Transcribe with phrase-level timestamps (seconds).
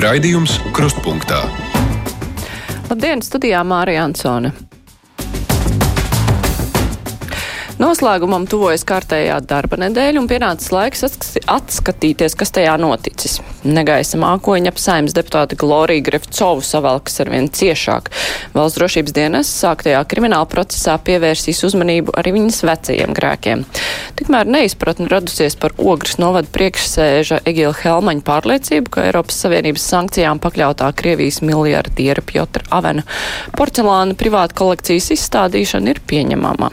[0.00, 1.42] Raidījums Krustpunktā.
[2.88, 4.54] Labdien, studijā Mārija Ansone.
[7.80, 13.42] Noslēgumam tuvojas kārtējā darba nedēļa un pienācis laiks atskatīties, kas tajā noticis.
[13.60, 18.08] Negaisa mākoņa ap saimnes deputāti Glorija Grefcovu savalkas arvien ciešāk.
[18.54, 23.66] Valsts drošības dienas sāktajā krimināla procesā pievērsīs uzmanību arī viņas vecajiem grēkiem.
[24.16, 30.88] Tikmēr neizpratni radusies par ogres novada priekšsēža Egila Helmaņa pārliecību, ka Eiropas Savienības sankcijām pakļautā
[30.96, 33.04] Krievijas miljardiera Pjotra Avena
[33.58, 36.72] porcelāna privāta kolekcijas izstādīšana ir pieņemama.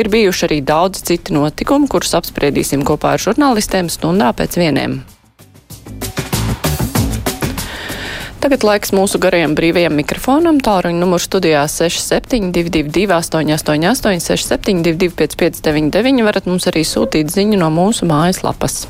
[0.00, 5.02] Ir bijuši arī daudz citi notikumi, kurus apspriedīsim kopā ar žurnālistiem stundā pēc vieniem.
[8.42, 10.56] Tagad laiks mūsu garajam brīvajam mikrofonam.
[10.66, 18.80] Tālruņa numurs studijā 6722, 888, 672, 559, varat mums arī sūtīt ziņu no mūsu mājaslapas.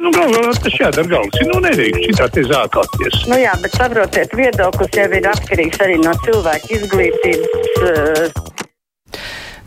[0.00, 1.44] Nu, galvā tas jādara galvas.
[1.52, 3.20] Nu, nedrīkst šitā te zākāties.
[3.28, 7.76] Nu jā, bet saprotiet, viedoklis jau ir atkarīgs arī no cilvēka izglītības.
[7.82, 8.52] Uh,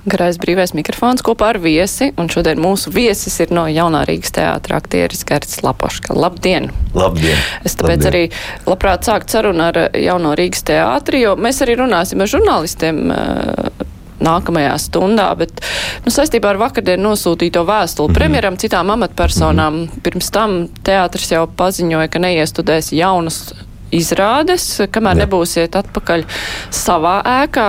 [0.06, 4.78] Garais brīvais mikrofons kopā ar viesi, un šodien mūsu viesis ir no Jaunā Rīgas teātra
[4.78, 6.14] aktieris Gerts Lapoška.
[6.14, 6.70] Labdien!
[6.94, 7.40] Labdien!
[7.66, 8.12] Es tāpēc Labdien.
[8.12, 8.24] arī
[8.70, 13.02] labprāt sākt sarunu ar Jauno Rīgas teātri, jo mēs arī runāsim ar žurnālistiem.
[13.10, 13.86] Uh,
[14.26, 15.60] nākamajā stundā, bet
[16.06, 18.18] nu, saistībā ar vakardienu nosūtīto vēstuli mm -hmm.
[18.18, 20.02] premjeram, citām amatpersonām, mm -hmm.
[20.04, 23.54] pirms tam teātris jau paziņoja, ka neiestudēs jaunas
[23.94, 25.26] izrādes, kamēr Jā.
[25.26, 26.26] nebūsiet atpakaļ
[26.74, 27.68] savā ēkā.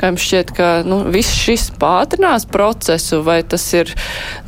[0.00, 3.92] Kā jums šķiet, ka nu, viss šis pātrinās procesu, vai tas ir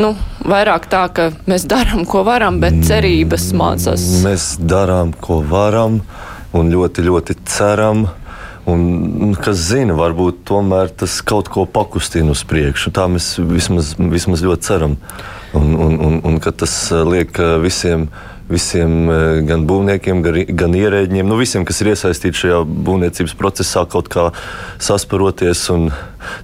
[0.00, 0.14] nu,
[0.48, 4.08] vairāk tā, ka mēs darām, ko varam, bet cerības mācās?
[4.24, 6.00] Mēs darām, ko varam,
[6.56, 8.08] un ļoti, ļoti ceram.
[8.62, 12.92] Un, kas zina, varbūt tomēr tas kaut ko pakustina uz priekšu.
[12.94, 14.94] Tā mēs vismaz, vismaz ļoti ceram.
[15.58, 16.76] Un, un, un, un ka tas
[17.10, 20.22] liek visiem uh, visiem eh, gan būvniekiem,
[20.58, 24.28] gan ierēģiem, nu, visiem, kas ir iesaistīti šajā būvniecības procesā, kaut kā
[24.82, 25.90] sasparoties un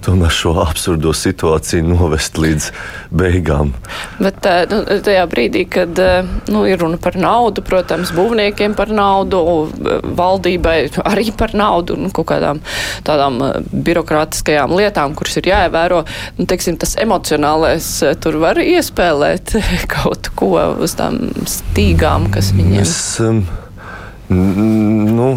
[0.05, 2.69] tomēr šo absurdo situāciju novest līdz
[3.15, 3.73] beigām.
[4.19, 5.99] Bet nu, tajā brīdī, kad
[6.51, 9.41] nu, ir runa par naudu, protams, būvniekiem par naudu,
[10.19, 12.61] valdībai arī par naudu un kaut kādām
[13.07, 13.39] tādām
[13.71, 16.03] birokrātiskajām lietām, kuras ir jāievēro,
[16.39, 17.91] nu, teiksim, tas emocionālais
[18.23, 19.57] tur var iespēlēt
[19.95, 20.53] kaut ko
[20.83, 23.58] uz tām stīgām kas viņiem ir?
[24.29, 25.29] Nu,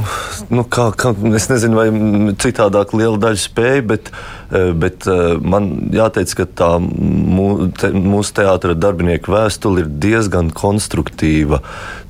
[0.52, 4.10] nu kā, kā, es nezinu, vai citādāk liela daļa spēja, bet,
[4.52, 10.52] eh, bet eh, man jāteic, ka tā mū, te, mūsu teātra darbinieku vēstule ir diezgan
[10.52, 11.62] konstruktīva.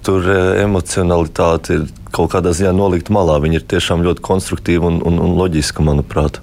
[0.03, 3.39] Tur eh, emocionalitāte ir kaut kādā ziņā nolikta malā.
[3.45, 6.43] Viņa ir tiešām ļoti konstruktīva un, un, un loģiska, manuprāt.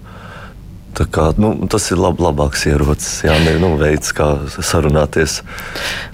[0.98, 5.38] Kā, nu, tas ir lab, labāks ierocis, jā, ne, nu, veids, kā sarunāties.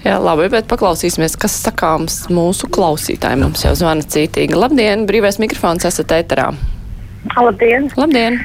[0.04, 3.42] Jā, labi, bet paklausīsimies, kas sakāms mūsu klausītājiem.
[3.46, 4.54] Mums jau zvana cītīgi.
[4.54, 6.52] Labdien, brīvais mikrofons esat ēterā.
[7.34, 7.90] Labdien!
[7.98, 8.38] Labdien!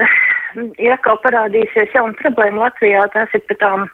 [0.80, 3.04] Ir atkal parādīsies jauna problēma Latvijā.
[3.12, 3.84] Tās ir par tām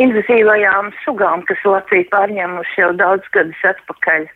[0.00, 4.28] invazīvajām sugām, kas Latvija pārņēmuši jau daudz gadus atpakaļ.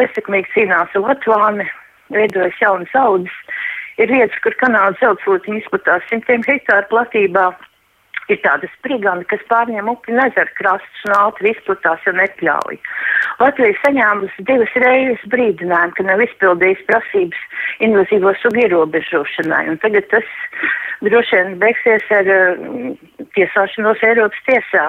[0.00, 1.68] Nesekmīgi cīnās ar Latvāni,
[2.12, 3.55] veidojas jaunas audzes
[3.96, 7.48] Ir vietas, kur kanāla zeltsūtiņa izplatās simtiem hektāru platībā.
[8.26, 12.78] Ir tāda sprigana, kas pārņem upi un ezeru krastus un ātri izplatās un nepļauj.
[13.38, 20.26] Latvija saņēmusi divas reizes brīdinājumu, ka nav izpildījis prasības invazīvo sugu ierobežošanai, un tagad tas
[21.06, 22.96] droši vien beigsies ar uh,
[23.38, 24.88] tiesāšanos Eiropas tiesā.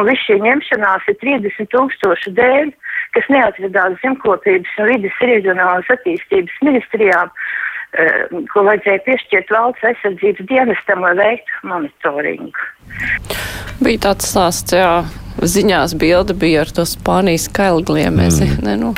[0.00, 2.72] Un viss šī ņemšanās ir 30 tūkstošu dēļ,
[3.12, 7.32] kas neatradās zemkopības un vidas reģionālas attīstības ministrijām,
[8.52, 12.64] ko vajadzēja piešķirt valsts aizsardzības dienestam, lai veiktu monitoringu.
[13.82, 15.04] Bija tāds stāsts, jā,
[15.42, 18.48] ziņās bilde bija ar to Spānijas kailgliemezi.
[18.48, 18.64] Mm.
[18.66, 18.94] Ne, nu,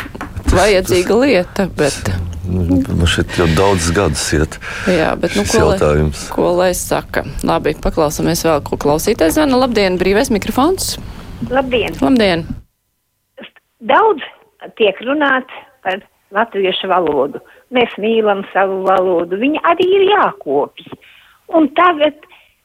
[0.53, 2.11] vajadzīga lieta, bet.
[2.47, 4.59] Man šeit jau daudz gadus iet.
[4.87, 5.97] Jā, bet nu, ko, lai,
[6.31, 7.25] ko lai saka?
[7.47, 9.59] Labi, paklausāmies vēl, ko klausītājs zvana.
[9.65, 10.95] Labdien, brīvais mikrofons.
[11.51, 11.99] Labdien.
[12.01, 12.47] Labdien.
[13.87, 14.23] Daudz
[14.79, 15.51] tiek runāt
[15.85, 16.01] par
[16.35, 17.43] latviešu valodu.
[17.75, 20.87] Mēs mīlam savu valodu, viņa arī ir jākopj.
[21.59, 22.19] Un tagad,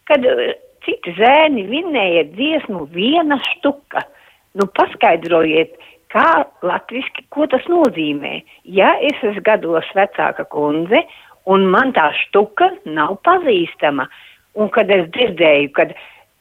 [0.09, 0.53] kad eh,
[0.85, 4.03] citi zēni vinēja dziesmu viena štuka,
[4.57, 5.73] nu paskaidrojiet,
[6.11, 8.41] kā latviski, ko tas nozīmē.
[8.77, 11.03] Ja es esmu gados vecāka kundze,
[11.49, 14.07] un man tā štuka nav pazīstama,
[14.59, 15.93] un kad es dzirdēju, kad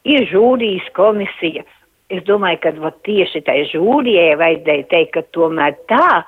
[0.07, 1.63] ir žūrijas komisija,
[2.11, 6.21] es domāju, ka tieši tai žūrijai vajadzēja teikt, ka tomēr tā,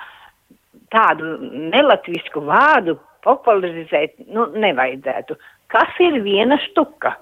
[0.93, 1.35] tādu
[1.73, 5.37] nelatvisku vārdu popularizēt nu, nevajadzētu.
[5.73, 7.15] Kas ir viena štuka?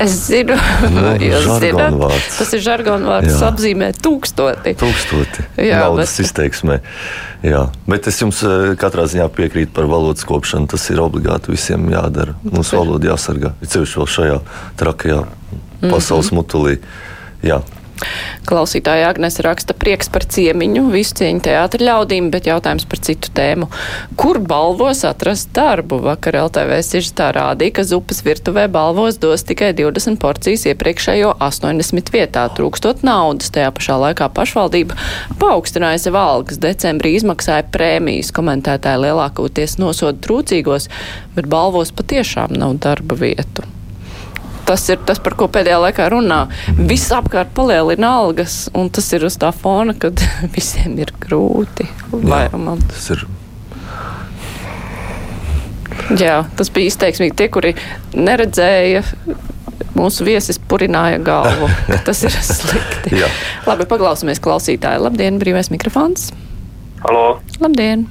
[0.00, 0.54] Es zinu,
[0.94, 2.36] Nu, jūs zināt, žargonvārds.
[2.38, 3.48] tas ir žargonvārds, Jā.
[3.50, 4.72] apzīmē tūkstoti.
[4.80, 6.78] Tūkstoti Jā, naudas bet- izteiksmē.
[7.44, 7.66] Jā.
[7.90, 10.70] Bet es jums eh, katrā ziņā piekrītu par valodas kopšanu.
[10.72, 12.36] Tas ir obligāti visiem jādara.
[12.46, 13.52] Mums valoda jāsargā.
[13.60, 14.38] Ir ceļš vēl šajā
[14.80, 15.20] trakajā
[15.90, 16.78] pasaules mutulī.
[17.44, 17.60] Jā.
[18.48, 23.68] Klausītāja Agnēs raksta prieks par ciemiņu, visu cieņu teātra ļaudīm, bet jautājums par citu tēmu.
[24.20, 26.00] Kur balvos atrast darbu?
[26.06, 32.46] Vakar LTV sižetā rādīja, ka zupas virtuvē balvos dos tikai 20 porcijas iepriekšējo 80 vietā,
[32.56, 33.52] trūkstot naudas.
[33.54, 34.96] Tajā pašā laikā pašvaldība
[35.42, 36.60] paaugstināja sev algas.
[36.62, 40.88] Decembrī izmaksāja prēmijas, komentētāji lielākoties nosoda trūcīgos,
[41.36, 43.68] bet balvos patiešām nav darba vietu
[44.70, 46.44] tas ir tas, par ko pēdējā laikā runā.
[46.78, 50.22] Viss apkārt palielina algas, un tas ir uz tā fona, kad
[50.56, 51.88] visiem ir grūti.
[52.12, 52.78] Vairumam.
[52.92, 53.26] Tas ir
[56.18, 57.36] Jā, tas bija izteiksmīgi.
[57.38, 57.70] Tie, kuri
[58.18, 59.02] neredzēja,
[59.94, 61.68] mūsu viesis purināja galvu.
[62.06, 63.12] Tas ir slikti.
[63.20, 63.28] Jā.
[63.68, 65.04] Labi, paklausīsimies klausītāju.
[65.06, 66.32] Labdien, brīvais mikrofons.
[67.04, 68.08] Halo, Labdien!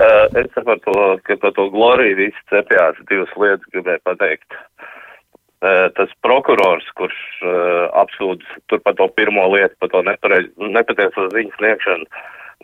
[0.00, 0.50] uh, es
[0.84, 4.48] to, ka par to gloriju visi cepjās divas lietas gribēju pateikt.
[4.52, 4.80] Uh,
[5.60, 12.06] tas prokurors, kurš uh, apsūdz tur par to pirmo lietu, par to nepatieso ziņu sniegšanu,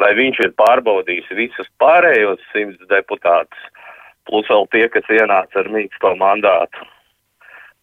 [0.00, 3.68] vai viņš ir pārbaudījis visus pārējos simts deputātus,
[4.28, 6.88] plus vēl tie, kas ienāca ar mīksto mandātu,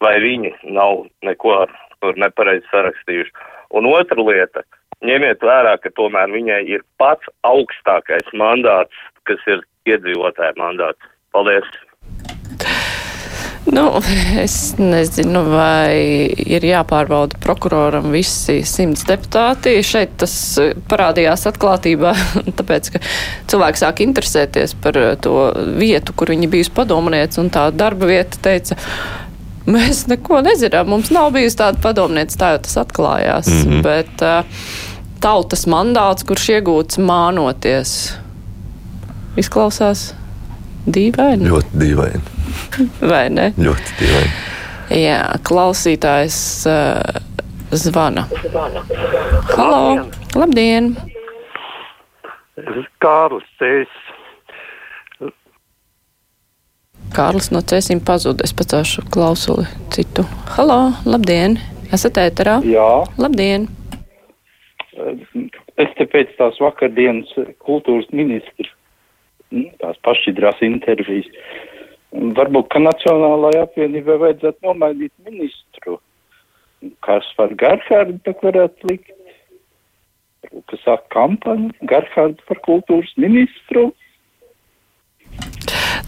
[0.02, 1.64] vai viņi nav neko
[2.02, 3.32] tur nepareizi sarakstījuši.
[3.78, 4.66] Un otra lieta,
[5.06, 8.98] ņemiet vērā, ka tomēr viņai ir pats augstākais mandāts,
[9.30, 11.14] kas ir iedzīvotāja mandāts.
[11.34, 11.70] Paldies!
[13.66, 14.02] Nu,
[14.42, 15.96] es nezinu, vai
[16.36, 19.78] ir jāpārbauda prokuroram visi simts deputāti.
[19.88, 22.12] Šeit tas eh, parādījās atklātībā,
[22.60, 23.02] tāpēc, ka
[23.52, 25.38] cilvēki sāk interesēties par eh, to
[25.80, 28.76] vietu, kur viņi bijusi padomniece, un tā darba vieta teica,
[29.64, 33.48] mēs neko nezinām, mums nav bijusi tāda padomniece, tā jau tas atklājās.
[33.48, 33.86] Mm -hmm.
[33.86, 34.44] Bet uh,
[35.24, 38.12] tautas mandāts, kurš iegūts mānoties,
[39.40, 40.12] izklausās
[40.88, 42.22] dīvaini, ļoti dīvaini.
[43.12, 43.52] vai ne?
[43.58, 44.34] Ļoti dīvaini.
[45.00, 46.38] Jā, klausītājs
[46.70, 47.22] uh,
[47.74, 48.28] zvana.
[49.54, 50.08] Halo!
[50.38, 50.94] Labdien!
[53.02, 53.94] Kārlis Cēs.
[57.14, 58.46] Kārlis no Cēsīm pazuda.
[58.46, 60.26] Es pacēšu klausuli citu.
[60.58, 60.94] Halo!
[61.06, 61.60] Labdien!
[61.94, 62.60] Esat ēterā?
[62.66, 62.90] Jā,
[63.22, 63.70] Labdien!
[65.82, 67.32] es te pēc tās vakardienas
[67.66, 68.83] kultūras ministra, mm,
[69.82, 71.30] tās pašķidrās intervijas,
[72.38, 76.00] varbūt, ka Nacionālajai apvienībai vajadzētu nomainīt ministru.
[77.06, 79.12] Kas par Garhārdu tak varētu likt?
[80.70, 83.92] Kas sāk kampaņu Garhārdu par kultūras ministru?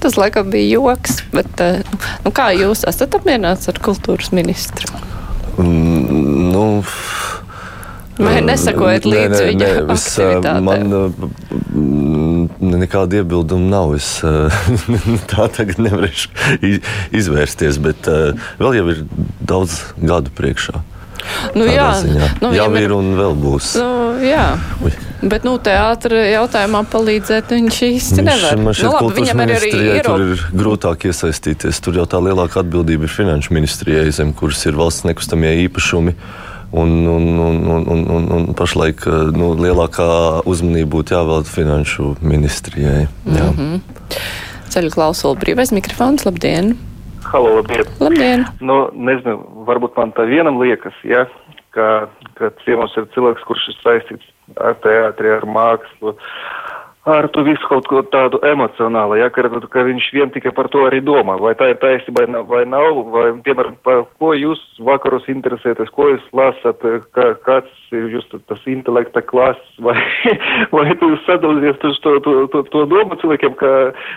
[0.04, 1.80] Tas laikam bija joks, bet uh,
[2.26, 4.92] nu, kā jūs esat apmierināts ar kultūras ministru?
[5.58, 6.66] Mm, nu,
[8.16, 10.68] Vai nesakojat Nē, līdzi nē, viņa nē, es, ā, aktivitātēm?
[10.70, 10.86] Man
[11.76, 13.96] mm, nekāda iebilduma nav.
[13.98, 14.48] Es ā,
[15.32, 16.32] tā tagad nevarēšu
[17.16, 18.08] izvērsties, bet
[18.62, 19.06] vēl jau ir
[19.44, 20.86] daudz gadu priekšā.
[21.56, 22.28] Nu, jā, ziņā.
[22.44, 23.72] nu, jau viņam ir un vēl būs.
[23.80, 24.46] Nu, jā,
[24.86, 24.92] Ui.
[25.26, 28.60] bet nu, teātra jautājumā palīdzēt viņš īsti Viņš, nevar.
[28.78, 31.82] šķiet, nu, labi, viņam ir arī ministrijai tur ir grūtāk iesaistīties.
[31.86, 36.16] Tur jau tā lielākā atbildība ir finanšu ministrijai, zem kuras ir valsts nekustamie īpašumi.
[36.16, 40.08] Un, un, un, un, un, un, un pašlaik uh, nu, lielākā
[40.46, 43.08] uzmanība būtu jāvelta finanšu ministrijai.
[43.26, 43.52] Jā.
[43.52, 43.80] Mm -hmm.
[44.70, 46.26] Ceļu klausuli brīvais mikrofons.
[46.26, 46.76] Labdien!
[47.24, 47.86] Halo, labdien!
[48.00, 48.46] Labdien!
[48.60, 51.26] Nu, nezinu, varbūt man tā vienam liekas, ja,
[51.76, 52.08] ka,
[52.38, 54.28] ka ciemos ir cilvēks, kurš ir saistīts
[54.62, 56.16] ar teātri, ar mākslu,
[57.06, 60.86] ar to visu kaut ko tādu emocionālu, ja, ka, ka viņš vien tikai par to
[60.88, 61.38] arī domā.
[61.42, 65.92] Vai tā ir taisnība vai nav, vai nav, vai, piemēram, par ko jūs vakaros interesēties,
[65.94, 66.82] ko jūs lasat,
[67.18, 69.98] kā, kāds ir jūs tas intelekta klases, vai,
[70.74, 73.76] vai jūs sadalīties to, to, to, to, to domu cilvēkiem, ka,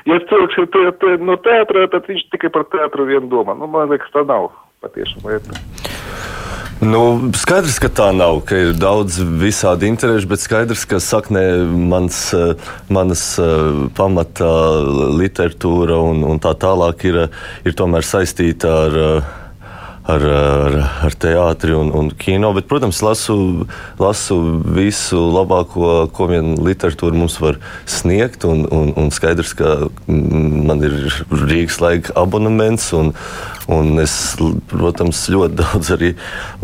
[0.08, 3.58] ja cilvēks ir te, te, no teātra, tad viņš tikai par teātru vien domā.
[3.58, 4.48] Nu, man liekas, tā nav
[4.84, 5.60] patiešām lieta.
[6.78, 12.20] Nu, skaidrs, ka tā nav, ka ir daudz visādi interešu, bet skaidrs, ka saknē mans,
[12.38, 12.54] eh,
[12.86, 14.50] manas eh, pamata
[15.18, 17.18] literatūra un, un tā tālāk ir,
[17.66, 19.02] ir tomēr saistīta ar.
[20.08, 20.74] Ar, ar,
[21.04, 23.66] ar teātri un, un kino, bet, protams, lasu,
[24.00, 28.46] lasu visu labāko, ko vien literatūra mums var sniegt.
[28.48, 30.96] Un, un, un skaidrs, ka man ir
[31.28, 33.12] Rīgas laika abonements, un,
[33.68, 34.16] un es,
[34.72, 36.14] protams, ļoti daudz arī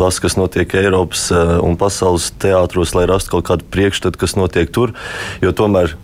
[0.01, 4.73] lasu, kas notiek Eiropas eh, un pasaules teātros, lai rastu kaut kādu priekšstatu, kas notiek
[4.73, 4.97] tur.
[5.45, 5.99] Jo tomēr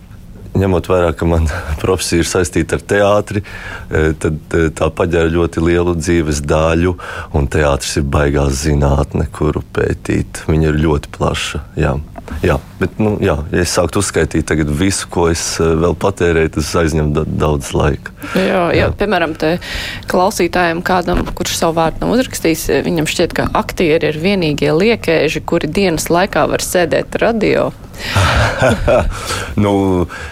[0.57, 1.47] ņemot vērā, ka man
[1.83, 6.95] profesija ir saistīta ar teātri, e, tad e, tā paģēra ļoti lielu dzīves daļu,
[7.37, 10.45] un teātris ir baigās zinātne, kuru pētīt.
[10.51, 11.65] Viņa ir ļoti plaša.
[11.79, 11.97] Jā.
[12.45, 16.69] Jā, bet, nu, jā, ja es sāktu uzskaitīt visu, ko es e, vēl patērēju, tas
[16.79, 18.13] aizņem da daudz laika.
[18.37, 18.87] Jā, jā, jā.
[18.97, 19.35] piemēram,
[20.09, 25.69] klausītājiem, kādam, kurš savu vārdu nav uzrakstījis, viņam šķiet, ka aktieri ir vienīgie liekēži, kuri
[25.71, 27.69] dienas laikā var sēdēt radio.
[29.63, 29.71] nu,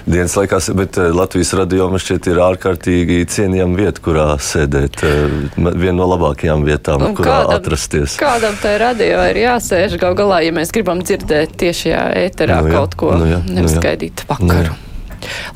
[0.05, 5.01] dienas laikā, bet eh, Latvijas radio man šķiet ir ārkārtīgi cienījama vieta, kurā sēdēt.
[5.05, 8.17] Eh, viena no labākajām vietām, Un kurā kādam, atrasties.
[8.21, 12.77] Kādam tai radio ir jāsēž gal galā, ja mēs gribam dzirdēt tiešajā ēterā nu, jā,
[12.79, 14.75] kaut ko, nu, jā, nevis nu, gaidīt vakaru.
[14.75, 14.85] Nu,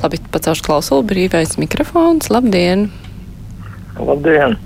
[0.03, 2.27] Labi, pacelšu klausulu, brīvais mikrofons.
[2.33, 2.89] Labdien!
[3.95, 4.57] Labdien!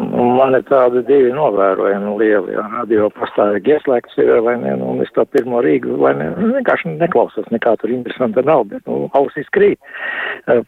[0.00, 2.54] Man ir tādi divi novērojumi lieli.
[2.56, 6.30] Jā, radio pastāvīgi ieslēgts ir, vai ne, nu, un es to pirmo Rīgu, vai ne,
[6.36, 9.78] nu, vienkārši neklausos, nekā tur interesanta nav, bet, nu, ausīs krīt.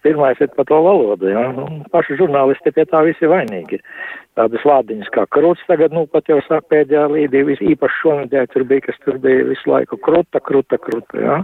[0.04, 3.80] Pirmais ir par to valodu, jā, nu, paši žurnālisti pie tā visi vainīgi
[4.38, 5.62] tādas vārdiņas kā krūts.
[5.68, 9.70] Tagad, nu, pat jau sāk pēdējā līdī, īpaši šonadēļ tur bija, kas tur bija visu
[9.70, 11.38] laiku kruta, kruta, kruta, jā.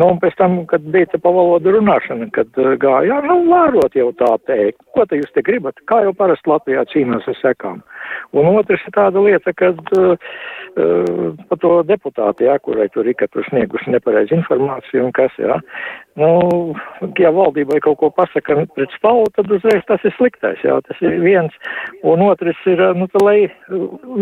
[0.00, 3.94] Nu, un pēc tam, kad bija te pa valodu runāšana, kad uh, gāja, nu, vārot
[3.98, 7.82] jau tā teikt, ko te jūs te gribat, kā jau parasti Latvijā cīnās ar sekām.
[8.34, 10.14] Un otrs ir tāda lieta, kad uh,
[10.74, 15.34] uh, pa to deputāti, jā, kurai tur ir, ka tur snieguši nepareizi informāciju un kas,
[15.38, 15.60] jā.
[16.14, 16.74] Nu,
[17.18, 21.16] ja valdībai kaut ko pasaka pret stāvu, tad uzreiz tas ir sliktais, jā, tas ir
[21.24, 21.56] viens.
[22.06, 23.48] Un otrs ir, nu, tā, lai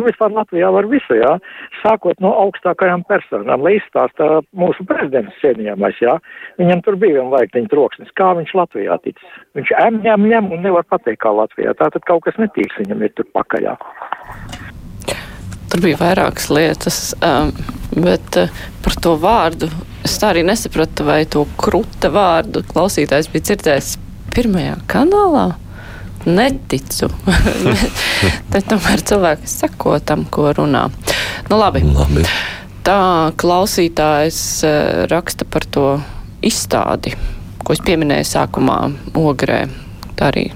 [0.06, 1.34] vispār Latvijā var visu, jā,
[1.82, 6.16] sākot no augstākajām personām, lai izstāstā mūsu prezidents cienījamais, jā,
[6.62, 9.38] viņam tur bija vien laiktiņa troksnis, kā viņš Latvijā ticis.
[9.58, 11.76] Viņš ņem, ņem, ņem un nevar pateikt, kā Latvijā.
[11.76, 13.76] Tātad kaut kas netīrs viņam ir tur pakaļā.
[15.72, 17.48] Tur bija vairākas lietas, um,
[17.96, 18.50] bet uh,
[18.84, 19.70] par to vārdu
[20.04, 23.94] es tā arī nesapratu, vai to kruta vārdu klausītājs bija dzirdējis
[24.36, 25.46] pirmajā kanālā.
[26.28, 27.08] Neticu.
[28.52, 30.84] Tad tomēr cilvēki sako tam, ko runā.
[31.48, 31.82] Nu, labi.
[31.88, 32.28] labi.
[32.84, 35.86] Tā klausītājs uh, raksta par to
[36.44, 37.16] izstādi,
[37.64, 38.82] ko es pieminēju sākumā
[39.16, 39.64] Ogrē.
[40.18, 40.50] Tā arī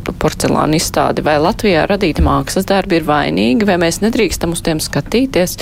[0.00, 5.56] porcelāna izstādi, vai Latvijā radīti mākslas darbi ir vainīgi, vai mēs nedrīkstam uz tiem skatīties,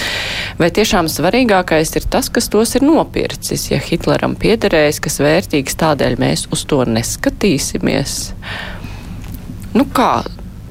[0.61, 3.69] vai tiešām svarīgākais ir tas, kas tos ir nopircis.
[3.73, 8.19] Ja Hitleram piederējis, kas vērtīgs, tādēļ mēs uz to neskatīsimies.
[9.77, 10.13] Nu kā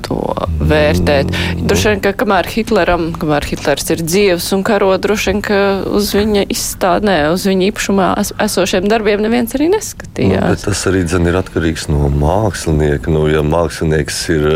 [0.08, 0.20] to
[0.68, 1.32] vērtēt.
[1.68, 5.62] Droši vien, ka kamēr Hitleram, kamēr Hitlers ir dzīvs un karo, droši vien, ka
[6.00, 10.54] uz viņa izstādnē, uz viņa īpašumā es, esošiem darbiem neviens arī neskatījās.
[10.58, 13.14] Nu, tas arī dzen, ir atkarīgs no mākslinieka.
[13.14, 14.50] Nu, ja mākslinieks ir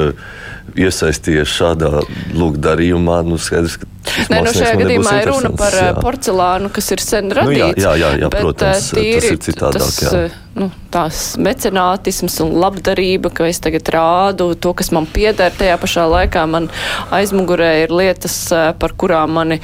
[0.80, 1.90] iesaistījies šādā
[2.38, 3.90] lūk, darījumā, nu skaidrs, ka.
[4.32, 5.92] Nē, nu šajā gadījumā ir runa par jā.
[6.02, 7.78] porcelānu, kas ir sen radīts.
[7.78, 9.86] Nu, jā, jā, jā, jā bet, protams, tīri, tas ir citādāk.
[9.86, 10.26] Tas, jā.
[10.58, 16.10] Nu, tās mecenātisms un labdarība, ka es tagad rādu to, kas man pieder, tajā pašā
[16.12, 16.68] laikā man
[17.14, 18.38] aizmugurē ir lietas,
[18.82, 19.62] par kurām mani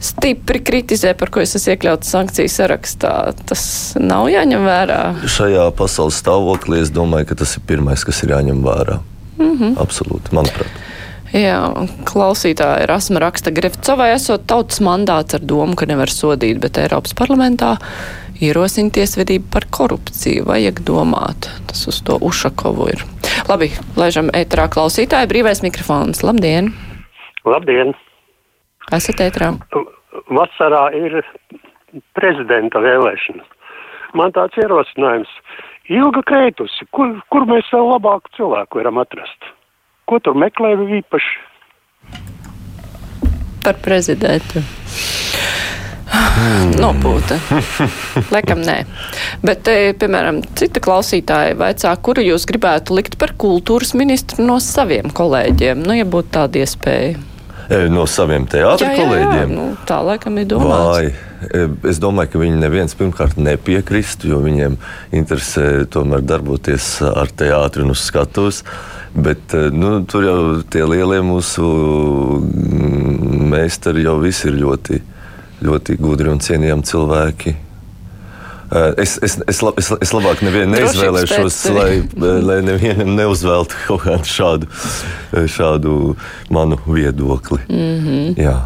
[0.00, 3.12] stipri kritizē, par ko es esmu iekļauts sankciju sarakstā.
[3.48, 3.62] Tas
[4.00, 5.00] nav jāņem vērā.
[5.28, 9.00] Šajā pasaules stāvoklī es domāju, ka tas ir pirmais, kas ir jāņem vērā.
[9.40, 9.76] Mm -hmm.
[9.80, 10.80] Absolūti, manuprāt.
[11.30, 17.14] Jā, klausītāja Rasma raksta, Grefcovai esot tautas mandāts ar domu, ka nevar sodīt, bet Eiropas
[17.14, 17.76] parlamentā
[18.42, 20.44] ierosina tiesvedību par korupciju.
[20.48, 21.46] Vajag domāt.
[21.70, 23.04] Tas uz to Ušakovu ir.
[23.48, 25.30] Labi, laižam ētrā klausītāju.
[25.30, 26.24] Brīvais mikrofons.
[26.26, 26.72] Labdien!
[27.44, 27.94] Labdien!
[28.96, 29.52] Esat ētrā?
[30.34, 31.20] Vasarā ir
[32.18, 33.46] prezidenta vēlēšanas.
[34.18, 35.30] Man tāds ierosinājums
[35.90, 39.52] ilga krētusi, kur, kur mēs vēl labāku cilvēku varam atrast?
[40.10, 41.38] Ko tur meklē īpaši?
[43.64, 44.62] Par prezidentu.
[46.10, 46.72] Hmm.
[46.80, 47.36] Nopūta.
[48.34, 48.80] Lekam nē.
[49.44, 55.12] Bet, te, piemēram, cita klausītāja vaicā, kuru jūs gribētu likt par kultūras ministru no saviem
[55.14, 57.18] kolēģiem, nu, ja būtu tāda iespēja.
[57.70, 59.52] No saviem teātra kolēģiem?
[59.54, 60.88] Nu, tā laikam ir domāts.
[60.90, 61.30] Vai.
[61.54, 64.74] E, es domāju, ka viņi neviens pirmkārt nepiekristu, jo viņiem
[65.14, 68.64] interesē tomēr darboties ar teātri un uz skatuves.
[69.14, 71.70] Bet e, nu, tur jau tie lielie mūsu
[73.54, 75.02] meistari jau visi ir ļoti,
[75.62, 77.54] ļoti gudri un cienījami cilvēki.
[78.70, 81.88] Es, es, es, lab, es, es labāk nevienu neizvēlēšos, lai,
[82.46, 84.68] lai nevienam neuzveltu kaut kādu šādu,
[85.50, 85.94] šādu
[86.54, 87.58] manu viedokli.
[87.66, 88.38] Mm -hmm.
[88.38, 88.58] Jā.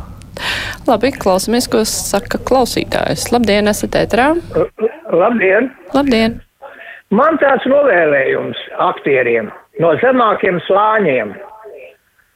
[0.87, 3.31] Labi, klausamies, ko saka klausītājs.
[3.33, 4.35] Labdien, esat ētrā?
[5.13, 5.71] Labdien!
[5.95, 6.41] Labdien!
[7.15, 11.35] Man tāds novēlējums aktieriem no zemākiem slāņiem.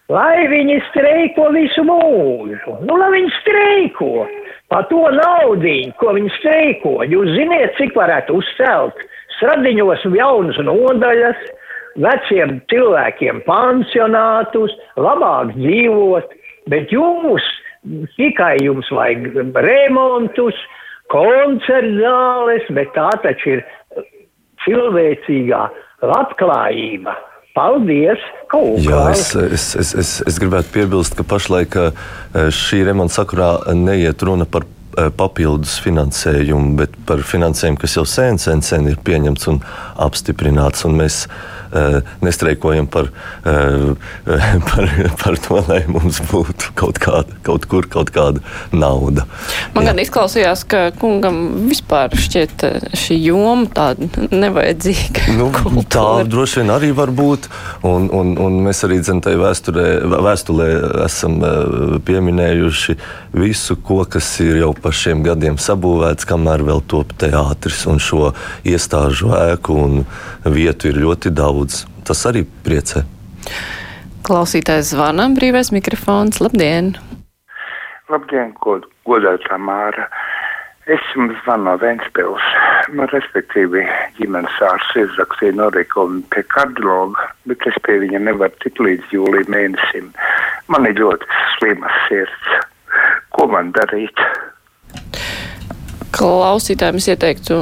[0.08, 4.26] Lai viņi streiko visu mūžu, nu lai viņi streiko,
[4.68, 8.98] Pa to naudiņu, ko viņi streiko, jūs ziniet, cik varētu uzcelt
[9.38, 11.38] stradiņos jaunas nodaļas,
[12.04, 16.34] veciem cilvēkiem pansionātus, labāk dzīvot,
[16.68, 17.46] bet jūs
[18.18, 20.58] tikai jums vajag remontus,
[21.12, 23.64] koncertzāles, bet tā taču ir
[24.66, 25.62] cilvēcīgā
[26.04, 27.14] labklājība.
[27.58, 28.22] Paldies!
[28.78, 31.88] Jā, es, es, es, es, es gribētu piebilst, ka pašlaik eh,
[32.54, 38.38] šī remonta sakurā neiet runa par eh, papildus finansējumu, bet par finansējumu, kas jau sen,
[38.38, 39.58] sen, sen ir pieņemts un
[40.06, 40.86] apstiprināts.
[40.86, 41.24] Un mēs
[42.24, 43.10] nestreikojam par,
[43.44, 44.88] par,
[45.22, 49.26] par to, lai mums būtu kaut, kāda, kaut kur kaut kāda nauda.
[49.74, 52.64] Man gan izklausījās, ka kungam vispār šķiet
[52.98, 55.26] šī joma tāda nevajadzīga.
[55.38, 55.50] Nu,
[55.94, 57.48] tā droši vien arī var būt,
[57.86, 59.86] un, un, un mēs arī dzentai vēsturē,
[60.28, 60.68] vēstulē
[61.06, 61.38] esam
[62.06, 62.98] pieminējuši
[63.38, 68.32] visu, ko, kas ir jau par šiem gadiem sabūvēts, kamēr vēl top teātris un šo
[68.68, 69.98] iestāžu ēku un
[70.48, 71.86] vietu ir ļoti daudz daudz.
[72.06, 73.04] Tas arī priecē.
[74.26, 76.40] Klausītājs zvana, brīvais mikrofons.
[76.40, 76.96] Labdien!
[78.08, 80.08] Labdien, god, godātā Māra!
[80.88, 82.44] Es jums zvanu no Ventspils.
[82.96, 83.82] Nu, respektīvi,
[84.16, 90.08] ģimenes ārsts izrakstīja norīkumu pie kardiologa, bet es pie viņa nevaru tik līdz jūlija mēnesim.
[90.72, 92.54] Man ir ļoti slimas sirds.
[93.36, 94.16] Ko man darīt?
[96.16, 97.60] Klausītājiem es ieteiktu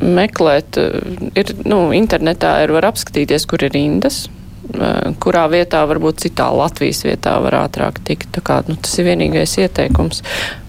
[0.00, 1.00] meklēt, eh,
[1.34, 4.28] ir, nu, internetā ir var apskatīties, kur ir rindas,
[4.74, 8.30] eh, kurā vietā varbūt citā Latvijas vietā var ātrāk tikt.
[8.32, 10.22] Tā kā, nu, tas ir vienīgais ieteikums.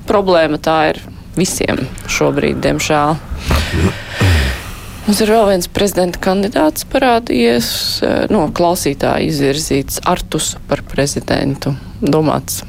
[0.08, 1.02] Problēma tā ir
[1.36, 3.18] visiem šobrīd, diemžēl.
[5.10, 7.70] Mums ir vēl viens prezidenta kandidāts parādījies,
[8.04, 11.76] eh, no klausītāja izvirzīts Artus par prezidentu.
[12.02, 12.64] Domāts.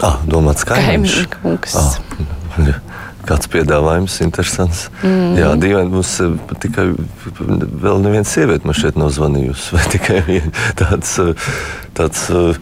[0.00, 1.26] Ah, domāts kaimiņš.
[1.34, 1.74] Kaimiņš.
[1.76, 2.89] Ah.
[3.28, 4.86] Kāds piedāvājums interesants.
[5.04, 5.36] Mm.
[5.38, 6.86] Jā, dīvaini mums eh, tikai
[7.84, 9.72] vēl neviena sieviete man šeit nav zvanījusi.
[9.76, 10.40] Vai tikai
[10.80, 11.48] tāds, eh,
[11.96, 12.60] tāds eh,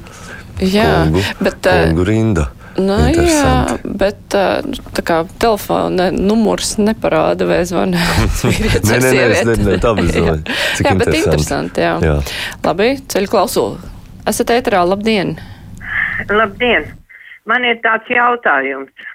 [0.66, 2.48] jā, kungu, bet, kungu rinda.
[2.78, 7.98] Nu, jā, bet tā kā telefona numurs neparāda, vai zvana
[8.44, 9.46] vīrietis vai sieviete.
[9.48, 10.58] Nē, nē, tā bez zvana.
[10.84, 11.96] jā, bet interesanti, jā.
[12.06, 12.18] jā.
[12.62, 13.90] Labi, ceļu klausulu.
[14.30, 15.34] Esat ēterā, labdien!
[16.30, 16.86] Labdien!
[17.48, 19.08] Man ir tāds jautājums.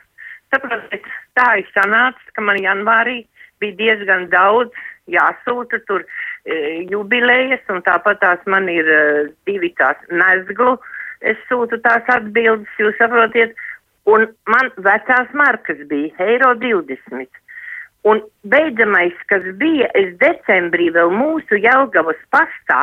[0.52, 1.08] Saprotiet,
[1.40, 3.24] tā ir sanācis, ka man janvārī
[3.62, 4.74] bija diezgan daudz
[5.12, 9.04] jāsūta tur e, jubilējas, un tāpat tās man ir e,
[9.48, 10.78] divi tās nezglu.
[11.24, 13.56] Es sūtu tās atbildes, jūs saprotiet,
[14.12, 17.44] un man vecās markas bija eiro 20.
[18.12, 18.20] Un
[18.52, 22.82] beidzamais, kas bija, es decembrī vēl mūsu Jelgavas pastā,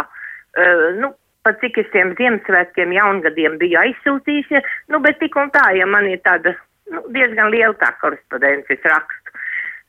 [0.57, 1.11] uh, nu,
[1.45, 6.09] pat cik es tiem Ziemassvētkiem jaungadiem biju aizsūtījusi, nu, bet tik un tā, ja man
[6.09, 6.55] ir tāda
[6.93, 9.21] nu, diezgan liela tā korespondence rakstu.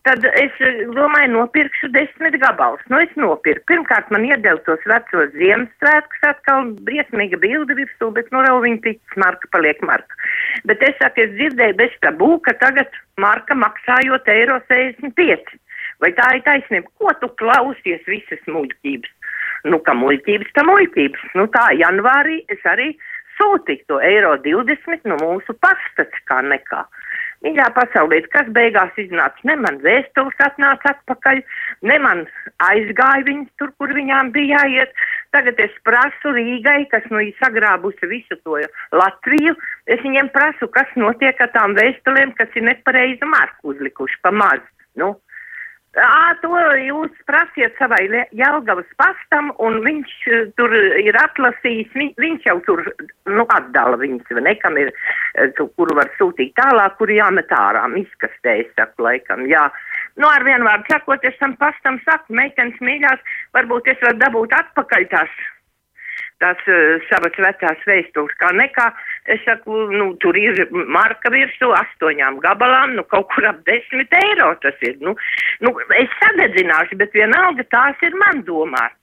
[0.02, 2.82] Tad es eh, domāju, nopirkšu desmit gabalus.
[2.90, 3.62] Nu, es nopirku.
[3.70, 9.02] Pirmkārt, man iedeva tos vecos Ziemassvētkus, atkal briesmīga bilde virsū, bet nu jau viņa tic,
[9.22, 10.18] marka paliek marka.
[10.66, 12.90] Bet es saku, es dzirdēju bez tabū, ka tagad
[13.22, 15.54] marka maksājot eiro 65.
[16.02, 16.90] Vai tā ir taisnība?
[16.98, 19.14] Ko tu klausies visas muļķības?
[19.70, 21.30] Nu, ka muļķības, tā muļķības.
[21.38, 22.96] Nu, tā janvārī es arī
[23.42, 26.86] sūtīja to eiro 20 no mūsu pastats kā nekā.
[27.42, 31.40] Mīļā pasaulē, kas beigās iznāca, ne man vēstules atnāca atpakaļ,
[31.90, 32.22] ne man
[32.68, 34.94] aizgāja viņas tur, kur viņām bija jāiet.
[35.34, 38.60] Tagad es prasu Rīgai, kas nu ir sagrābusi visu to
[38.94, 39.56] Latviju,
[39.90, 44.62] es viņiem prasu, kas notiek ar tām vēstulēm, kas ir nepareizi marku uzlikuši pa maz.
[45.02, 45.16] Nu,
[46.00, 48.00] À, to jūs prasiet savai
[48.32, 52.84] Jelgavas pastam, un viņš uh, tur ir atlasījis, viņ, viņš jau tur,
[53.28, 54.94] nu, atdala viņas, vai nekam ir,
[55.58, 59.68] tu, kuru var sūtīt tālāk, kuru jāmet ārā, izkastē, es saku, laikam, jā.
[60.16, 64.56] Nu, ar vienu vārdu sakot, es tam pastam saku, meitenes mīļās, varbūt es varu dabūt
[64.62, 65.42] atpakaļ tās
[66.42, 68.88] tās uh, savas vecās vēstules, kā nekā.
[69.34, 74.52] Es saku, nu, tur ir marka virsū astoņām gabalām, nu, kaut kur ap desmit eiro
[74.66, 74.98] tas ir.
[75.06, 75.16] Nu,
[75.62, 78.98] nu, es sadedzināšu, bet vienalga tās ir man domāts.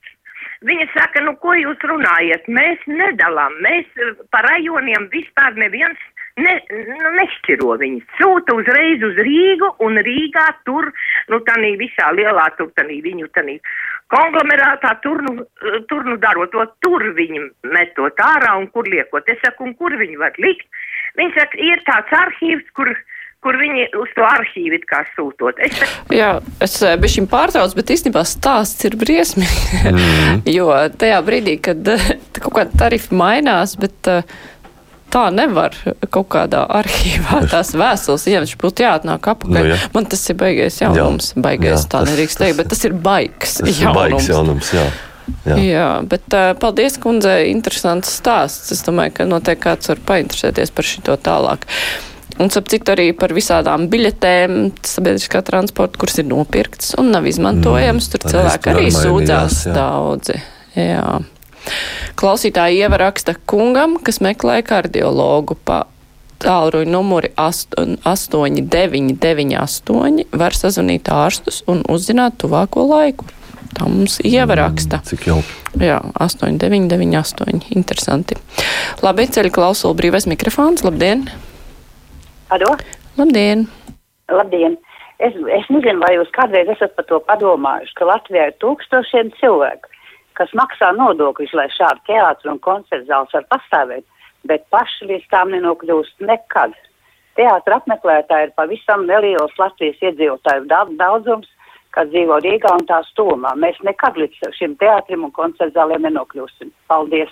[0.67, 2.47] Viņa saka, nu, ko jūs runājat?
[2.51, 3.87] Mēs nedalām, mēs
[4.33, 5.99] par rajoniem vispār neviens
[6.39, 6.55] ne,
[6.89, 8.07] nu, nešķiro viņus.
[8.19, 10.89] Sūta uzreiz uz Rīgu un Rīgā tur,
[11.31, 13.59] nu, tanī visā lielā, tur tanī viņu tanī
[14.09, 15.45] konglomerātā, tur nu,
[15.89, 19.27] tur nu darot to, tur viņi metot ārā un kur liekot.
[19.29, 20.65] Es saku, un kur viņi var likt?
[21.19, 22.93] Viņi saka, ir tāds arhīvs, kur
[23.39, 25.59] kur viņi uz to arhīvu kā sūtot.
[25.63, 25.77] Es...
[26.11, 26.31] Jā,
[26.63, 29.79] es eh, biju šim pārtrauc, bet īstenībā stāsts ir briesmīgi.
[29.93, 30.41] Mm.
[30.57, 30.67] jo
[30.99, 31.79] tajā brīdī, kad
[32.41, 34.35] kaut kāda tarifa mainās, bet uh,
[35.13, 35.75] tā nevar
[36.13, 38.55] kaut kādā arhīvā tās vēstules ieņemt.
[38.61, 39.59] Būtu jāatnāk apakaļ.
[39.59, 39.77] Nu, jā.
[39.95, 41.33] Man tas ir baigais jaunums.
[41.35, 41.43] Jā.
[41.45, 44.01] Baigais Jā, tā tas- nedrīkst teikt, bet tas ir baigs Tas ir jaunums.
[44.01, 44.89] baigs jaunums, jā.
[45.45, 45.55] Jā.
[45.61, 45.87] Jā.
[46.09, 48.71] bet uh, paldies, kundzei, interesants stāsts.
[48.73, 51.67] Es domāju, ka noteikti kāds var painteresēties par šito tālāk.
[52.39, 54.53] Un, ap citu, arī par visādām biļetēm,
[54.87, 58.07] sabiedriskā transporta, kuras ir nopirktas un nav izmantojamas.
[58.13, 59.73] Tur arī cilvēki arī tur sūdzās jā.
[59.75, 60.37] daudzi.
[60.79, 61.19] Jā.
[62.19, 65.87] Klausītāji ievaraksta kungam, kas meklē kardiologu pa
[66.43, 73.23] tālruņa numuri 8998 var sazvanīt ārstus un uzzināt tuvāko laiku.
[73.77, 74.99] Tā mums ievaraksta.
[75.07, 75.39] Cik jau?
[75.79, 77.71] Jā, 8998.
[77.77, 78.35] Interesanti.
[79.05, 80.83] Labi, ceļu klausulu brīvais mikrofons.
[80.83, 81.19] Labdien!
[82.51, 82.75] Alo?
[83.15, 83.67] Labdien!
[84.33, 84.75] Labdien!
[85.19, 89.85] Es, es nezinu, vai jūs kādreiz esat par to padomājuši, ka Latvijā ir tūkstošiem cilvēku,
[90.39, 94.05] kas maksā nodokļus, lai šādi teātri un koncerts zāles var pastāvēt,
[94.47, 96.75] bet paši līdz tām nenokļūst nekad.
[97.39, 101.51] Teātra apmeklētāji ir pavisam neliels Latvijas iedzīvotāju daudz, daudzums,
[101.95, 103.53] kas dzīvo Rīgā un tās tūmā.
[103.59, 106.73] Mēs nekad līdz šim teātrim un koncerts zālēm nenokļūsim.
[106.91, 107.31] Paldies!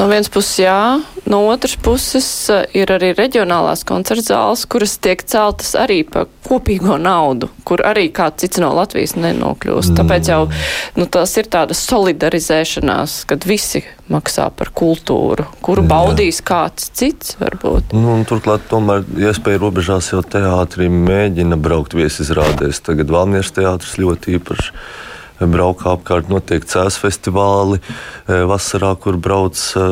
[0.00, 0.96] No vienas puses jā,
[1.28, 6.96] no otras puses eh, ir arī reģionālās koncerta zāles, kuras tiek celtas arī par kopīgo
[6.96, 9.92] naudu, kur arī kāds cits no Latvijas nenokļūst.
[9.98, 10.38] Tāpēc jau
[10.96, 17.92] nu, tas ir tāda solidarizēšanās, kad visi maksā par kultūru, kuru baudīs kāds cits varbūt.
[17.92, 22.80] Nu, turklāt, tomēr iespēja robežās jau teātrī mēģina braukt viesizrādēs.
[22.88, 24.72] Tagad Valmieras teātris ļoti īpaši
[25.40, 29.84] braukā apkārt, notiek cēs festivāli e, vasarā, kur brauc e,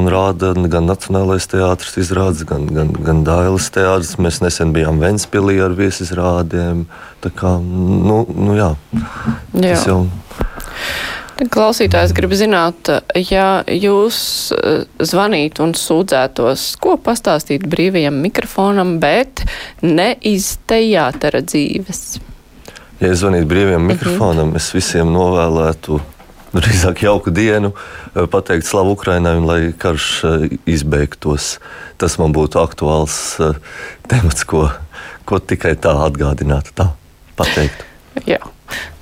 [0.00, 4.16] un rāda gan Nacionālais teātris izrādes, gan, gan, gan Dailas teātris.
[4.22, 6.86] Mēs nesen bijām Ventspilī ar viesizrādēm.
[7.20, 8.74] Tā kā, nu, nu jā,
[9.54, 9.74] Jā.
[9.74, 10.02] tas jau.
[11.40, 14.18] Klausītājs grib zināt, ja jūs
[14.52, 19.46] eh, zvanītu un sūdzētos, ko pastāstīt brīvajam mikrofonam, bet
[19.80, 22.20] ne iz teātra dzīves.
[23.00, 26.00] Ja es zvanītu brīviem mikrofonam, es visiem novēlētu
[26.52, 27.72] drīzāk jauku dienu,
[28.14, 31.58] eh, pateikt slavu Ukrainai un lai karš eh, izbeigtos.
[32.00, 33.56] Tas man būtu aktuāls eh,
[34.10, 34.68] temats, ko,
[35.24, 36.90] ko tikai tā atgādinātu, tā
[37.38, 37.86] pateikt.
[38.28, 38.40] Jā,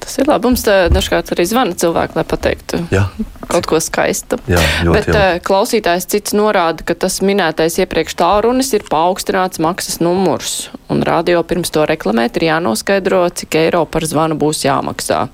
[0.08, 0.48] tas ir labi.
[0.48, 3.04] Mums eh, dažkārt arī zvana cilvēki, lai pateiktu Jā.
[3.50, 4.40] kaut ko skaistu.
[4.48, 5.20] Jā, ļoti Bet jauki.
[5.20, 10.70] eh, klausītājs cits norāda, ka tas minētais iepriekš tālrunis ir paaugstināts maksas numurs.
[10.88, 15.26] Un radio pirms to reklamēt ir jānoskaidro, cik eiro par zvanu būs jāmaksā.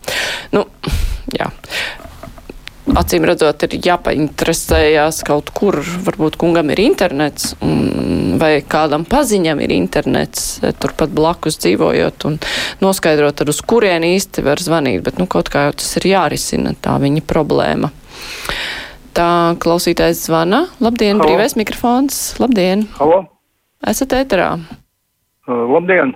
[0.52, 0.66] Nu,
[1.30, 1.52] jā.
[2.94, 7.56] Acīm redzot, ir jāpainteresējās kaut kur, varbūt kungam ir internets,
[8.38, 12.38] vai kādam paziņam ir internets, turpat blakus dzīvojot, un
[12.84, 16.76] noskaidrot, tad uz kurieni īsti var zvanīt, bet nu kaut kā jau tas ir jārisina,
[16.86, 17.90] tā viņa problēma.
[19.14, 19.28] Tā
[19.62, 20.64] klausītājs zvana.
[20.82, 21.26] Labdien, Halo.
[21.26, 22.22] brīvais mikrofons.
[22.42, 22.86] Labdien.
[22.98, 23.24] Halo?
[23.86, 24.52] Esat ēterā.
[25.46, 26.14] Uh, labdien!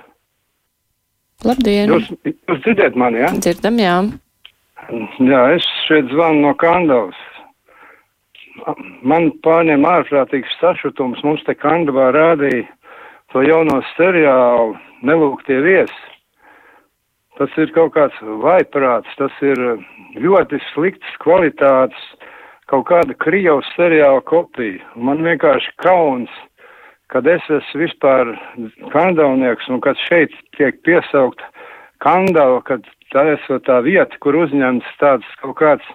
[1.47, 1.91] Labdien.
[1.95, 3.29] Jūs, jūs dzirdat mani, jā?
[3.31, 3.43] Ja?
[3.43, 3.99] Dzirdam, jā.
[4.89, 7.17] Jā, es šeit zvanu no Kandavas.
[9.05, 11.21] Man pārņem ārprātīgs sašutums.
[11.27, 12.65] Mums te Kandavā rādīja
[13.33, 16.07] to jauno seriālu Nelūgtie viesi.
[17.37, 19.61] Tas ir kaut kāds vaiprāts, tas ir
[20.19, 22.01] ļoti slikts kvalitātes,
[22.73, 24.81] kaut kāda Krievas seriāla kopija.
[24.97, 26.33] Man vienkārši kauns,
[27.13, 28.33] kad es esmu vispār
[28.97, 31.45] kandavnieks un kad šeit tiek piesaukt
[32.03, 35.87] Kandava, kad tā esot tā vieta, kur uzņemts tāds kaut kāds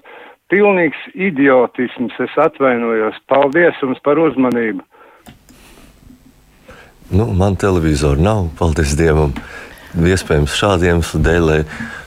[0.53, 2.15] pilnīgs idiotisms.
[2.23, 3.17] Es atvainojos.
[3.31, 4.83] Paldies jums par uzmanību.
[7.13, 9.35] Nu, man televizoru nav, paldies Dievam.
[9.93, 11.59] Iespējams, šādu iemeslu dēļ, lai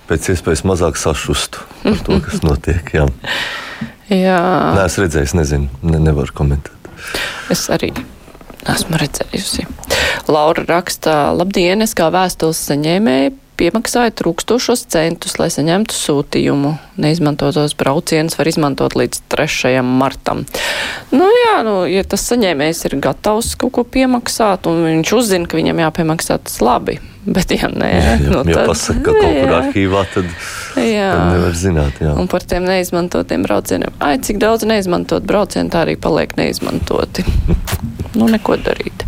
[0.08, 2.90] pēc iespējas mazāk sašustu par to, kas notiek.
[2.96, 3.06] Jā.
[4.26, 4.42] Jā.
[4.74, 6.90] Nē, es redzēju, nezinu, ne, nevaru komentēt.
[7.50, 7.92] Es arī
[8.70, 9.66] esmu redzējusi.
[10.30, 16.74] Laura raksta, labdien, es kā vēstules saņēmēja piemaksāju trūkstošos centus, lai saņemtu sūtījumu.
[17.00, 19.74] Neizmantotos braucienus var izmantot līdz 3.
[19.84, 20.44] martam.
[21.12, 25.58] Nu jā, nu, ja tas saņēmējs ir gatavs kaut ko piemaksāt, un viņš uzzina, ka
[25.60, 26.98] viņam jāpiemaksā, tas labi.
[27.36, 29.56] Bet, ja nē, Ja, nu, ja tad, pasaka, ka kaut kur jā.
[29.58, 30.28] arhīvā, tad,
[30.78, 31.08] Jā.
[31.10, 31.98] tad nevar zināt.
[32.04, 32.12] Jā.
[32.14, 33.96] Un par tiem neizmantotiem braucieniem.
[34.04, 37.26] Ai, cik daudz neizmantot braucienu, tā arī paliek neizmantoti.
[38.18, 39.02] nu, neko darīt.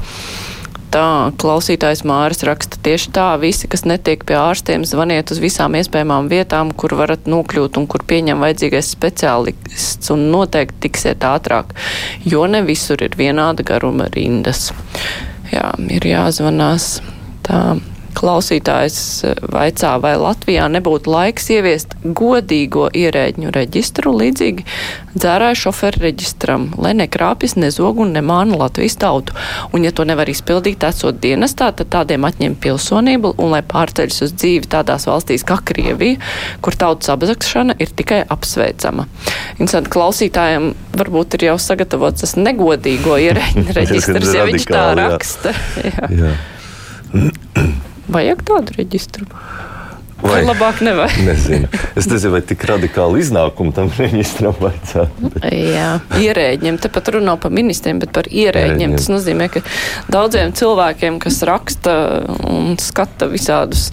[0.88, 6.30] Tā klausītājs Māris raksta tieši tā, visi, kas netiek pie ārstiem, zvaniet uz visām iespējamām
[6.32, 11.76] vietām, kur varat nokļūt un kur pieņem vajadzīgais speciālists un noteikti tiksiet ātrāk,
[12.24, 14.70] jo ne visur ir vienāda garuma rindas.
[15.52, 16.98] Jā, ir jāzvanās.
[17.44, 17.60] Tā
[18.18, 18.98] Klausītājs
[19.52, 24.64] vaicā, vai Latvijā nebūtu laiks ieviest godīgo ierēģņu reģistru līdzīgi
[25.18, 29.36] dzērāju šoferu reģistram, lai nekrāpjas, nezog un nemāna Latvijas tautu.
[29.72, 34.34] Un, ja to nevar izpildīt, esot dienestā, tad tādiem atņem pilsonību un lai pārceļas uz
[34.34, 36.18] dzīvi tādās valstīs kā Krievija,
[36.64, 39.06] kur tautas apzakšana ir tikai apsveicama.
[39.58, 45.54] Interesanti, klausītājiem varbūt ir jau sagatavots tas negodīgo ierēģņu reģistrs, ja viņš tā raksta.
[45.88, 46.08] Jā.
[46.18, 47.76] Jā.
[48.08, 49.28] Vajag tādu reģistru.
[50.18, 51.20] Vai labāk nevajag?
[51.28, 51.68] Nezinu.
[51.98, 55.30] Es nezinu, vai tik radikāli iznākumu tam reģistram vajadzētu.
[55.34, 55.46] Bet...
[55.54, 56.80] Jā, ierēģiem.
[56.82, 58.96] Tepat runā par ministriem, bet par ierēģiem.
[58.98, 59.62] Tas nozīmē, ka
[60.10, 61.96] daudziem cilvēkiem, kas raksta
[62.50, 63.88] un skata visādus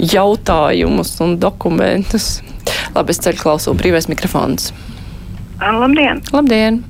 [0.00, 2.38] jautājumus un dokumentus.
[2.96, 4.72] Labi, es ceļu klausu brīvais mikrofons.
[5.60, 6.24] Labdien!
[6.32, 6.86] Labdien!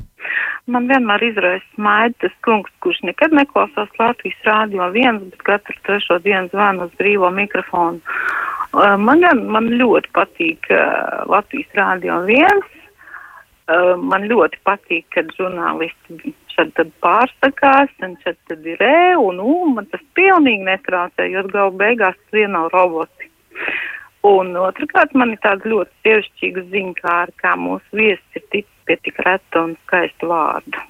[0.69, 6.19] Man vienmēr izraisa smaidu tas kungs, kurš nekad neklausās Latvijas rādio viens, bet katru trešo
[6.25, 8.03] dienu zvana uz brīvo mikrofonu.
[8.69, 12.75] Uh, man, man ļoti patīk uh, Latvijas rādio viens.
[13.69, 19.41] Uh, man ļoti patīk, kad žurnālisti šeit tad pārsakās, un šeit tad ir e, un
[19.41, 23.31] u, man tas pilnīgi netraucē, jo galu beigās tie nav roboti.
[24.29, 29.21] Un otrkārt, man ir tāda ļoti sievišķīga ziņa, kā mūsu viesis ir ticis pie tik
[29.27, 30.87] reta un skaista vārda.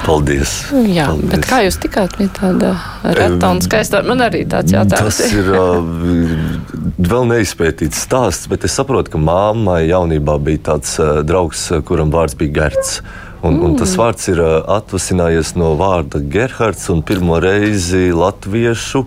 [0.00, 0.52] Paldies!
[0.88, 1.30] Jā, Paldies.
[1.30, 2.72] bet kā jūs tikāt pie tāda
[3.16, 4.00] reta un skaista?
[4.06, 5.18] Man arī tāds jautājums.
[5.20, 5.50] Tas ir
[7.10, 10.96] vēl neizpētīts stāsts, bet es saprotu, ka māmai jaunībā bija tāds
[11.28, 13.00] draugs, kuram vārds bija Gerts.
[13.42, 13.64] Un, mm.
[13.64, 14.00] un tas mm.
[14.00, 19.06] vārds ir atvasinājies no vārda Gerhards, un pirmo reizi latviešu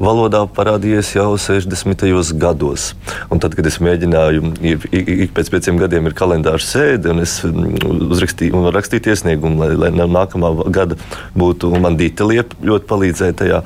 [0.00, 2.04] valodā parādījies jau 60.
[2.40, 2.90] gados.
[3.32, 4.52] Un tad, kad es mēģināju,
[4.92, 10.08] ik pēc pieciem gadiem ir kalendārs sēde, un es uzrakstīju, un rakstīt iesniegumu, lai, lai
[10.08, 10.98] nākamā gada
[11.38, 13.62] būtu, man Dīta Liepa ļoti palīdzēja tajā,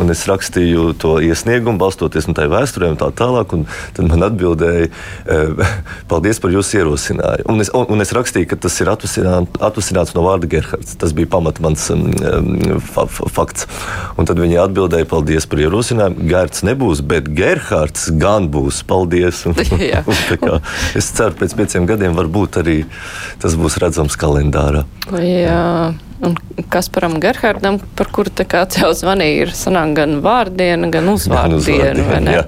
[0.00, 4.28] un es rakstīju to iesniegumu, balstoties no tai vēsturē un tā tālāk, un tad man
[4.28, 4.90] atbildēja,
[6.10, 7.48] paldies par jūsu ierosinājumu.
[7.52, 10.96] Un es, un, un es rakstīju, ka tas ir atvasināts atvasināts no vārda Gerhards.
[11.00, 13.68] Tas bija pamats mans um, um, fa fakts.
[14.18, 16.26] Un tad viņi atbildēja, paldies par ierosinājumu.
[16.28, 18.82] Gerhards nebūs, bet Gerhards gan būs.
[18.88, 19.42] Paldies!
[19.48, 20.58] Un, un, kā,
[20.98, 22.76] es ceru, pēc pieciem gadiem varbūt arī
[23.42, 24.84] tas būs redzams kalendārā.
[25.22, 25.94] Jā.
[26.24, 26.34] Un
[26.72, 32.22] Kasparam Gerhardam, par kuru te kāds jau zvanīja, ir sanāk gan vārdiena, gan uzvārdiena, vai
[32.24, 32.40] ne?
[32.40, 32.46] Jā.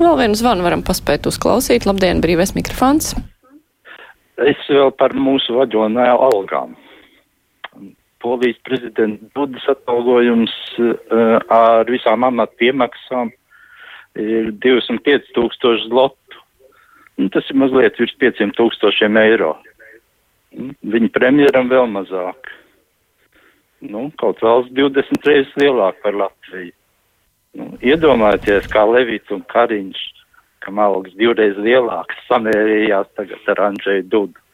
[0.00, 1.84] Vēl vienu zvanu varam paspēt uzklausīt.
[1.88, 3.12] Labdien, brīvais mikrofons!
[4.40, 6.72] Es vēl par mūsu vaģonā algām.
[8.20, 13.32] Polijas prezidenta Dudas atalgojums uh, ar visām amatu piemaksām
[14.20, 16.40] ir 205 tūkstoši zlotu.
[17.20, 19.54] Nu, tas ir mazliet virs 500 tūkstošiem eiro.
[20.56, 22.52] Nu, viņa premjeram vēl mazāk.
[23.80, 26.72] Nu, kaut valsts 20 reizes lielāk par Latviju.
[27.56, 30.00] Nu, iedomājieties, kā Levits un Kariņš
[30.70, 34.46] kam algas divreiz lielāks, samērījās tagad ar Andžēju Dudu.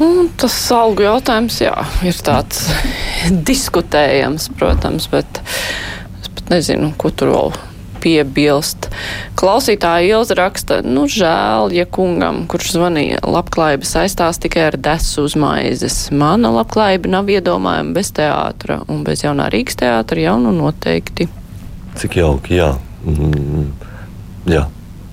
[0.00, 1.74] Un tas algu jautājums, jā,
[2.06, 2.68] ir tāds
[3.50, 5.42] diskutējams, protams, bet
[6.22, 7.52] es pat nezinu, ko tur vēl
[7.98, 8.86] piebilst.
[9.36, 15.34] Klausītāja Ilza raksta, nu žēl, ja kungam, kurš zvanīja, labklājība saistās tikai ar desu uz
[15.36, 15.98] maizes.
[16.14, 21.26] Mana labklājība nav iedomājama bez teātra, un bez jaunā Rīgas teātra jaunu noteikti.
[21.98, 22.70] Cik jauki, jā.
[23.02, 23.66] Mm,
[24.46, 24.66] jā.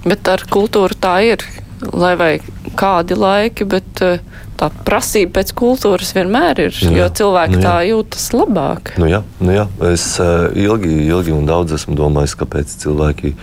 [0.06, 1.46] Bet ar kultūru tā ir,
[1.94, 2.32] lai vai
[2.78, 4.20] kādi laiki, bet uh,
[4.60, 7.66] tā prasība pēc kultūras vienmēr ir, jā, jo cilvēki nu, jā.
[7.66, 8.94] tā jūtas labāk.
[9.02, 9.66] Nu jā, nu jā.
[9.90, 13.34] Es uh, ilgi, ilgi un daudz esmu domājis, kāpēc cilvēki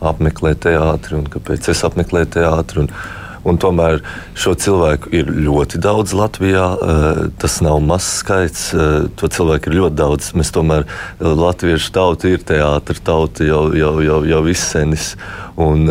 [0.00, 2.84] apmeklē teātri un kāpēc es apmeklēju teātri.
[2.84, 3.19] Un, Un
[3.60, 4.00] tomēr
[4.38, 6.66] šo cilvēku ir ļoti daudz Latvijā.
[6.76, 8.74] Eh, tas nav mazs skaits.
[8.74, 10.32] Eh, to cilvēku ir ļoti daudz.
[10.36, 10.84] Mēs tomēr
[11.20, 15.16] latviešu tauta ir teātris tauta jau, jau, jau, jau izsenis.
[15.56, 15.88] Un,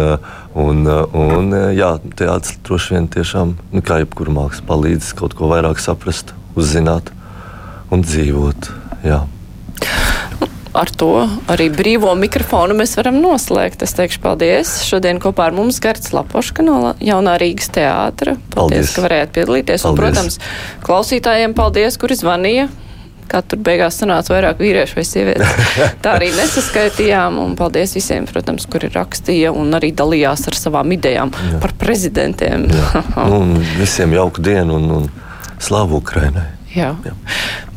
[0.59, 5.77] Un, un jā, teātris droši vien tiešām, nu, kā jebkura māksla, palīdz kaut ko vairāk
[5.79, 7.13] saprast, uzzināt
[7.93, 8.71] un dzīvot.
[9.05, 9.21] Jā.
[10.73, 13.81] Ar to arī brīvo mikrofonu mēs varam noslēgt.
[13.85, 14.75] Es teikšu paldies.
[14.85, 18.35] Šodien kopā ar mums Gerts Lapoška no Jaunā Rīgas teātra.
[18.53, 18.93] Paldies, paldies.
[18.93, 19.81] ka varējāt piedalīties.
[19.81, 19.89] Paldies.
[19.89, 20.37] Un, protams,
[20.85, 22.69] klausītājiem paldies, kuri zvanīja
[23.29, 25.73] kā tur beigās sanāca vairāk vīriešu vai sievietes.
[26.03, 31.33] Tā arī nesaskaitījām, un paldies visiem, protams, kuri rakstīja un arī dalījās ar savām idejām
[31.33, 31.59] Jā.
[31.61, 32.65] par prezidentiem.
[33.31, 33.43] nu,
[33.77, 35.11] visiem jauku dienu un, un
[35.61, 36.47] slavu Ukrainai.
[36.75, 36.93] Jā.
[37.05, 37.15] Jā.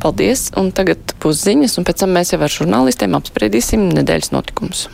[0.02, 4.88] Paldies, un tagad pusziņas, un pēc tam mēs jau ar žurnālistiem apspriedīsim nedēļas notikumus.